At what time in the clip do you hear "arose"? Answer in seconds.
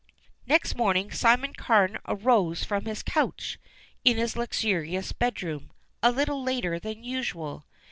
2.07-2.63